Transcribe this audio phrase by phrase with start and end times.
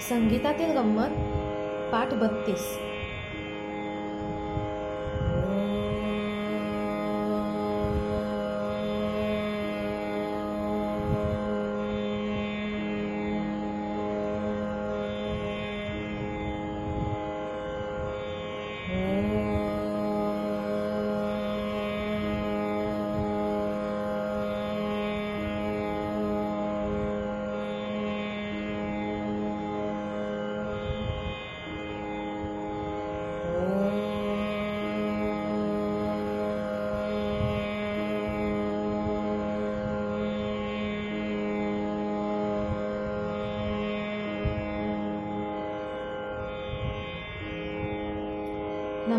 [0.00, 1.16] संगीतातील गंमत
[1.92, 2.87] पाठ बत्तीस.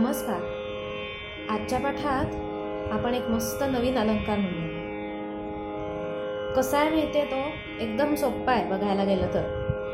[0.09, 0.39] नमस्कार।
[1.49, 2.25] आजच्या पाठात
[2.91, 4.79] आपण एक मस्त नवीन अलंकार म्हणूया।
[6.55, 7.41] कसा आहे माहिती तो?
[7.79, 9.43] एकदम सोप्पा आहे बघायला गेलं तर.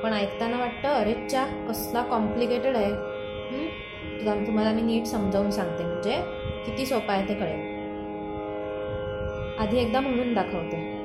[0.03, 2.91] पण ऐकताना वाटतं अरेच्या कसला कॉम्प्लिकेटेड आहे.
[4.19, 6.15] तुला तुम्हाला मी नीट समजावून सांगते म्हणजे
[6.65, 7.59] किती सोपा आहे ते कळेल.
[9.59, 10.95] आधी एकदा म्हणून दाखवते.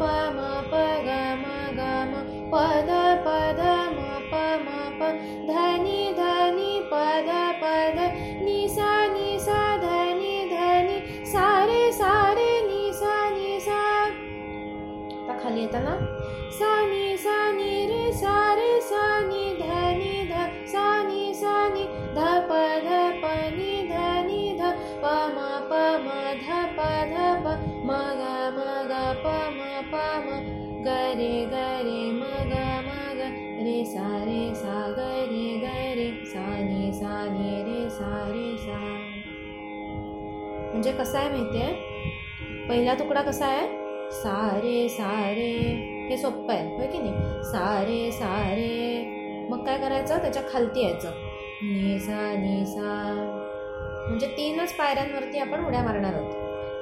[0.00, 0.02] प
[0.36, 0.38] म
[0.70, 0.72] प
[1.06, 1.08] ग
[1.42, 1.44] म
[1.78, 2.14] ग म
[2.52, 2.90] पद
[3.26, 3.60] पद
[3.96, 3.98] म
[4.30, 5.10] प म प
[5.50, 7.30] धनी धनी पद
[7.62, 7.98] पद
[8.44, 10.98] नि सा नि सा धनी धनी
[11.32, 13.80] सारे सारे नि सा नि सा
[15.20, 15.96] आता खाली येताना
[16.58, 17.39] सा नि सा
[40.80, 41.72] म्हणजे कसं आहे माहिती आहे
[42.68, 43.66] पहिला तुकडा कसा आहे?
[44.10, 45.52] सारे सारे.
[46.10, 47.42] हे सोपं आहे होय की नाही?
[47.44, 49.04] सारे सारे.
[49.50, 50.18] मग काय करायचं?
[50.18, 51.10] त्याच्या खालती यायचं.
[51.62, 53.14] निसा निसा.
[54.08, 56.32] म्हणजे तीनच पायऱ्यांवरती आपण उड्या मारणार आहोत.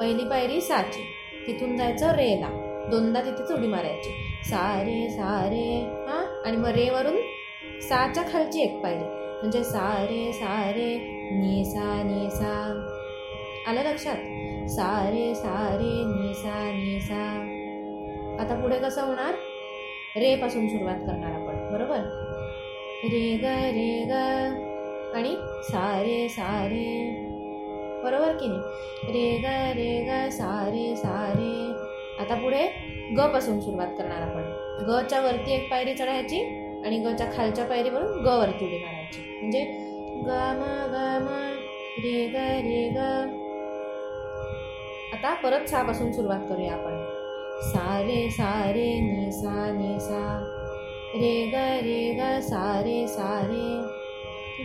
[0.01, 1.03] पहिली पायरी साची.
[1.47, 2.49] तिथून जायचं रेला.
[2.91, 4.11] दोनदा तिथेच उडी मारायची.
[4.45, 5.81] सारे सारे.
[6.09, 6.43] हां?
[6.47, 7.17] आणि मग रेवरून
[7.81, 9.05] साच्या खालची एक पायरी.
[9.05, 10.99] म्हणजे सारे सारे.
[11.33, 12.85] निसा निसा.
[13.69, 14.17] आलं लक्षात?
[14.69, 17.25] सारे सारे निसा निसा.
[18.43, 19.35] आता पुढे कसं होणार?
[20.17, 21.99] रे पासून सुरुवात करणार आपण बरोबर?
[23.05, 24.13] रे ग रे ग.
[25.15, 27.11] आणि सारे सारे.
[28.05, 28.61] बरोबर की नाही?
[29.13, 29.45] रे ग
[29.77, 31.73] रे ग सारे सारे.
[32.23, 32.69] आता पुढे
[33.19, 34.43] ग पासून सुरुवात करणार आपण.
[34.89, 36.41] ग च्या वरती एक पायरी चढायची
[36.87, 39.39] आणि ग च्या खालच्या पायरीवरून ग वरती उडी मारायची.
[39.41, 39.65] म्हणजे
[40.15, 41.55] ग म ग म.
[41.99, 43.38] रे ग रे ग.
[45.19, 46.93] आता परत सापासून सुरुवात करूया आपण.
[47.63, 50.45] सारे सारे नि सा नि सा.
[51.15, 53.81] रे ग रे ग सारे सारे.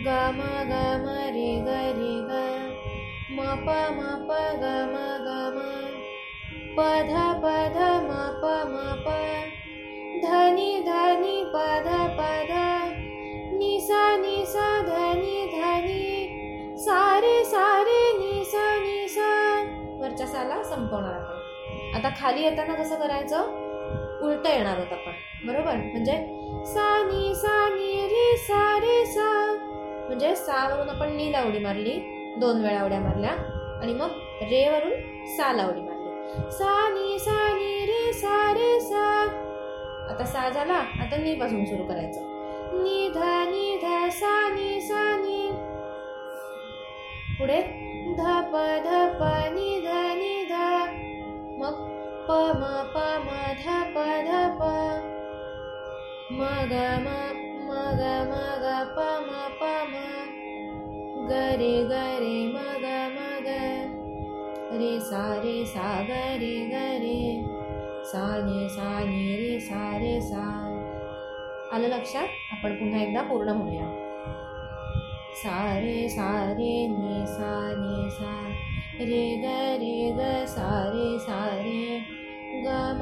[0.04, 0.72] ग म ग
[1.02, 2.32] म रे ग रे ग.
[3.30, 5.60] म प म प ग म ग म.
[6.76, 9.08] प ध प ध म प म प.
[10.24, 12.52] धनी धनी प ध प ध.
[13.58, 16.28] नि सा नि सा धनी धनी
[16.74, 16.78] सारे नि.
[16.78, 17.83] सा रे सा
[20.14, 23.38] वरच्या साला संपवणार आपण आता खाली येताना कसं करायचं?
[24.22, 25.12] उलट येणार आहोत आपण.
[25.46, 25.74] बरोबर?
[25.76, 26.12] म्हणजे
[26.66, 29.56] सा नी सा नी रे सा रे सा.
[30.06, 31.98] म्हणजे सा वरून आपण नीला उडी मारली.
[32.36, 33.30] दोन वेळा उड्या मारल्या.
[33.82, 34.10] आणि मग
[34.42, 36.50] रे वरून साला उडी मारली.
[36.50, 39.22] सा नी सा नी रे सा रे सा.
[40.10, 40.74] आता सा झाला.
[40.74, 42.20] आता नी पासून सुरू करायचं.
[42.82, 43.18] नी ध
[43.50, 45.50] नी ध सा नी सा नी.
[47.38, 47.62] पुढे
[48.16, 48.22] ध
[48.52, 48.88] प ध
[49.20, 49.24] प
[49.54, 49.73] नि
[52.34, 52.64] प म
[52.94, 52.96] प
[53.26, 53.28] म
[53.58, 53.64] ध
[53.94, 54.30] प ध
[54.60, 54.62] प
[56.32, 56.40] म
[56.70, 56.74] ग
[57.04, 57.08] म
[57.66, 59.30] म ग म ग प म
[59.60, 59.94] प म
[61.28, 63.48] ग रे ग रे म ग म ग
[64.80, 67.44] रे सा रे सा ग रे ग रे।
[68.04, 70.44] सा नि सा नि रे सा रे सा।
[71.72, 72.28] आलं लक्षात?
[72.52, 73.86] आपण पुन्हा एकदा पूर्ण म्हणूया
[75.34, 78.48] सारे सारे नि सा नि सा।
[79.00, 82.13] रे ग रे ग सारे सारे ग ग रे सा रे।
[82.64, 82.94] ग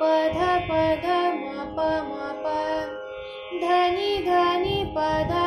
[0.00, 0.36] पध
[1.04, 1.18] ग
[3.62, 5.41] धनी धनि धनि पध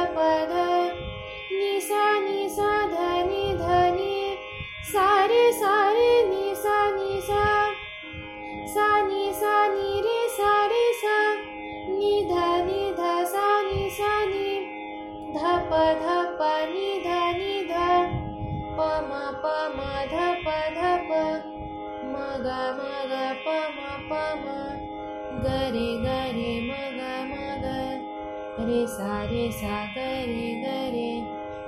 [28.96, 31.24] सारे सा रे सा ग रे ग रे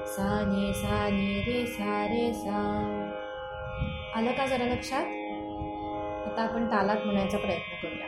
[0.06, 0.41] सा.
[0.45, 2.59] नि सा नि रे सा रे सा
[4.15, 5.06] आलं का जरा लक्षात?
[6.27, 8.07] आता आपण तालात म्हणायचा प्रयत्न करूया.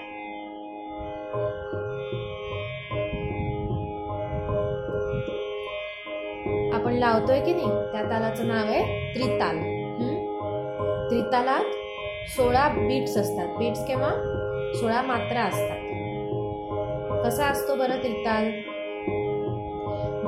[6.76, 7.68] आपण लावतोय की नाही?
[7.68, 9.58] त्या तालाचं नाव आहे त्रिताल.
[11.10, 11.64] त्रितालात
[12.30, 13.48] सोळा बीट्स असतात.
[13.48, 14.10] बीट्स किंवा
[14.76, 15.80] सोळा मात्रा असतात.
[17.26, 18.79] कसा असतो बरं त्रिताल?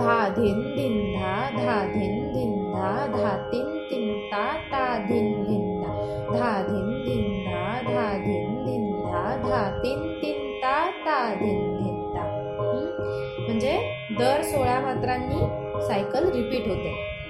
[0.02, 5.82] धा धिन धिन धा धा धिन धिन धा धा तिन तिन ता ता धिन धिन
[5.82, 5.92] धा
[6.34, 12.02] धा धिन धिन धा धा धिन धिन धा धा तिन तिन ता ता धिन धिन
[12.16, 12.24] ता.
[13.40, 13.78] म्हणजे
[14.20, 15.40] दर सोळा मात्रांनी
[15.88, 17.21] सायकल रिपीट होते.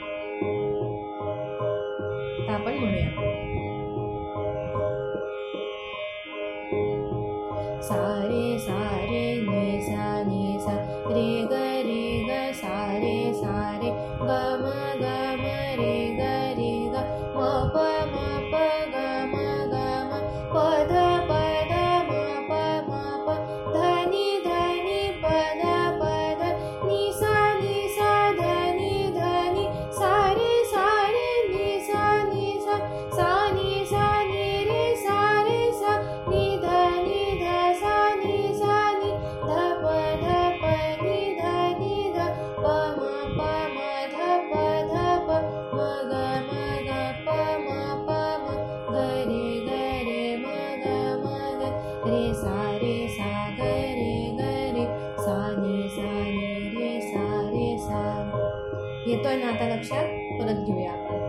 [59.32, 60.08] पण आता लक्षात
[60.40, 61.21] परत घेऊया आपण.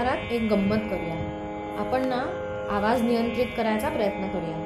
[0.00, 1.14] प्रकारात एक गंमत करूया.
[1.78, 2.18] आपण ना
[2.76, 4.56] आवाज नियंत्रित करायचा प्रयत्न करूया.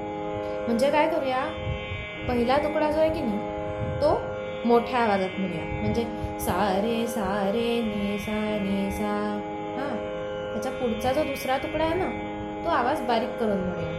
[0.67, 1.45] म्हणजे काय करूया?
[2.29, 3.39] पहिला तुकडा जो आहे की नाही
[4.01, 4.21] तो
[4.65, 5.65] मोठ्या आवाजात म्हणूया.
[5.81, 6.05] म्हणजे
[6.41, 9.41] सारे सारे नि सा नि सा.
[9.77, 9.97] हां.
[10.53, 12.09] त्याच्या पुढचा जो दुसरा तुकडा आहे ना
[12.65, 13.93] तो आवाज बारीक करून म्हणूया.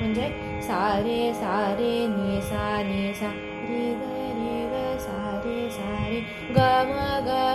[0.00, 0.28] म्हणजे
[0.62, 3.32] सारे सारे नि सा नि सा.
[3.70, 7.47] रे ग रे ग सारे सारे ग म ग म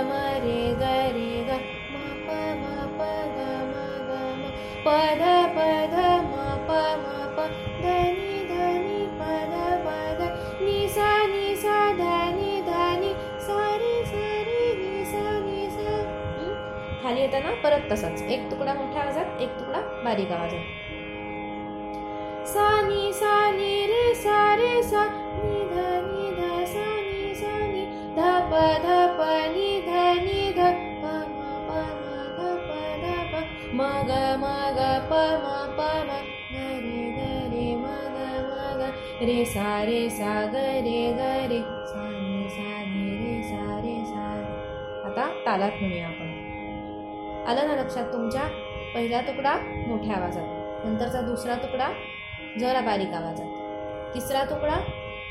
[17.63, 18.22] परत तसंच.
[18.22, 20.63] एक तुकडा मोठ्या आवाजात एक तुकडा बारीक आवाजात.
[22.48, 25.03] सानी सानी सा नि रे सा रे सा.
[25.43, 27.24] नि ध नि ध सानी.
[27.24, 27.84] नि सा नि
[28.17, 28.20] ध
[28.51, 29.91] प ध प नि ध
[30.25, 30.62] नि ध
[31.01, 32.72] प म प म ध प
[33.03, 33.43] ध प
[33.74, 34.46] म ग म
[34.77, 36.12] ग प म प म
[36.51, 37.20] ग रे ग
[37.53, 38.91] रे म ग म ग
[39.27, 41.62] रे सा रे सा ग रे ग रे.
[41.93, 44.27] सा नि सा रे सा रे सा.
[45.05, 46.12] आता तालात म्हणूया.
[47.48, 48.42] आलं ना लक्षात तुमच्या?
[48.96, 49.56] पहिला तुकडा
[49.88, 50.44] मोठ्या आवाजात.
[50.86, 51.88] नंतरचा दुसरा तुकडा
[52.60, 53.46] जरा बारीक आवाजात.
[54.16, 54.80] तिसरा तुकडा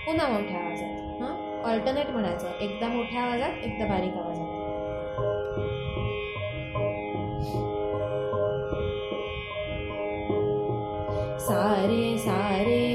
[0.07, 1.23] पुन्हा मोठ्या आवाजात.
[1.23, 1.63] हां?
[1.71, 2.59] ऑल्टरनेट म्हणायचं.
[2.61, 4.59] एकदा मोठ्या आवाजात एकदा बारीक आवाजात.
[11.41, 12.92] सारे सारे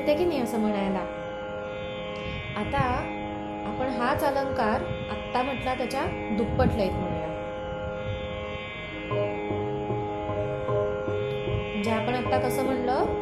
[0.00, 1.00] येते की नाही असं म्हणायला
[2.56, 2.78] आता
[3.66, 6.02] आपण हाच अलंकार आत्ता म्हटला त्याच्या
[6.36, 7.26] दुप्पट लयीत म्हणूया.
[11.64, 13.18] म्हणजे आपण आत्ता कसं म्हणलं?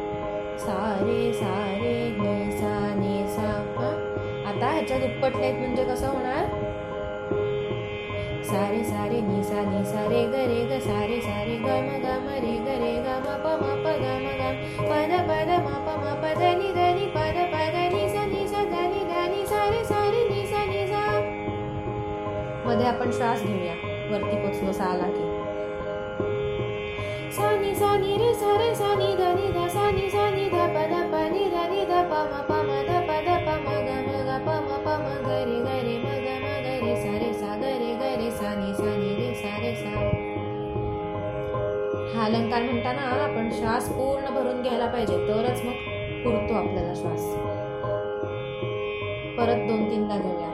[0.57, 3.51] सारे सारे सा ने सा
[4.49, 6.45] आता ह्याच्या दुप्पट लयीत म्हणजे कसं होणार?
[8.43, 12.15] सारे सारे नि सा नि सा रे ग रे ग सारे सारे ग म ग
[12.23, 14.43] म रे ग रे ग म प म प ग म ग
[14.79, 15.88] प द प द म प
[16.29, 18.23] म प ध नि ध नि प द प ध सा
[19.69, 20.01] रे सा.
[20.13, 20.23] रे
[22.65, 23.73] मध्ये आपण श्वास घेऊया.
[24.11, 25.23] वरती पोचलो सा आला की.
[27.31, 30.29] सा नि सा नि रे सा रे सा नि ध नि ध सा नि सा
[30.29, 33.19] नि ध प ध प नि ध नि ध प म प म ध प
[33.25, 36.07] ध प म ग म ग प म प म ग रे ग रे म
[36.25, 39.11] ग म ग रे सा रे सा ग रे ग रे सा नि सा नि
[39.19, 39.93] रे सा रे सा.
[42.13, 45.17] हा अलंकार म्हणताना आपण श्वास पूर्ण भरून घ्यायला पाहिजे.
[45.27, 45.88] तरच मग
[46.23, 47.25] पुरतो आपल्याला श्वास.
[49.37, 50.49] परत दोन तीनदा घेऊया.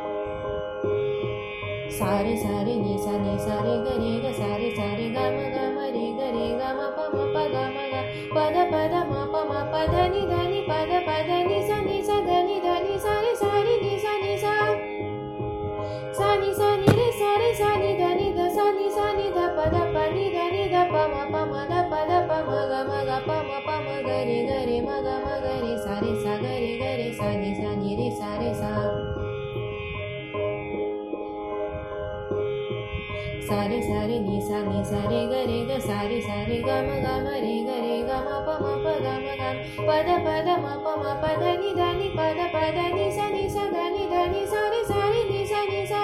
[1.90, 5.58] सारे सारे नि सा नि सा रे ग रे ग सारे सारे ग म ग
[5.76, 8.04] म रे ग रे ग म प म प ग म ग.
[8.36, 11.65] पद पद म प म प ध नि ध नि पद पद नि
[34.96, 37.70] सा नि सा रे ग रे ग सारे सारे ग म ग म रे ग
[37.86, 39.44] रे ग म प म प ग म ग
[39.88, 42.64] प द प द म प म प ध नि ध नि प द प
[42.76, 45.60] ध नि सा नि सा ध नि ध नि सा रे सा रे नि सा
[45.72, 46.02] नि सा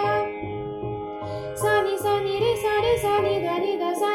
[1.62, 4.12] सा नि सा नि रे सा रे सा नि ध नि ध सा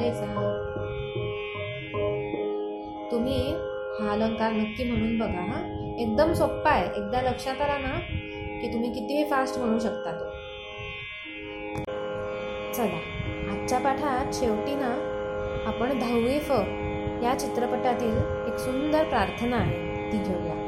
[0.00, 0.57] नि सा
[4.38, 5.96] प्रकार नक्की म्हणून बघा हां.
[5.98, 6.84] एकदम सोप्पा आहे.
[6.86, 7.98] एकदा लक्षात आला ना
[8.60, 10.24] की तुम्ही कितीही फास्ट म्हणू शकता तो.
[12.72, 13.00] चला
[13.52, 14.92] आजच्या पाठात शेवटी ना
[15.66, 16.50] आपण दहावी फ
[17.24, 18.16] या चित्रपटातील
[18.48, 20.67] एक सुंदर प्रार्थना आहे ती घेऊया.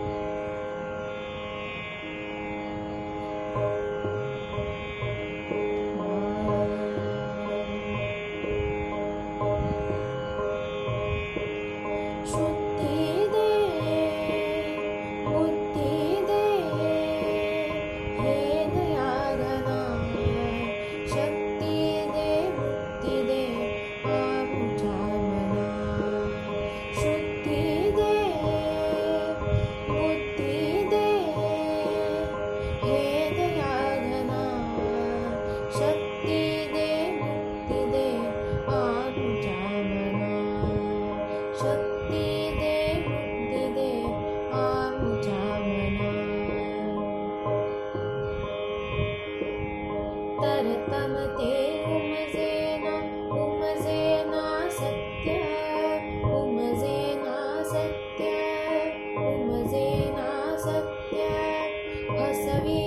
[62.45, 62.81] सवे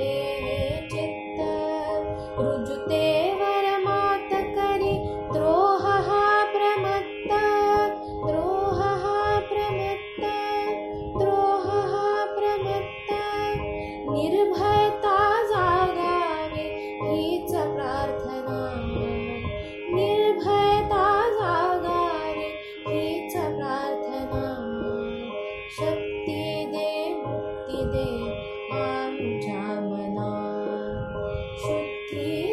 [0.00, 0.29] day.
[32.10, 32.49] He